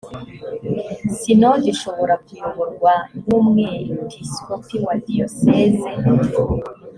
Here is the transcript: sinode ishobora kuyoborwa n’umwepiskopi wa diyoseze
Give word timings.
sinode 1.17 1.65
ishobora 1.73 2.13
kuyoborwa 2.25 2.93
n’umwepiskopi 3.27 4.75
wa 4.85 4.93
diyoseze 5.05 5.91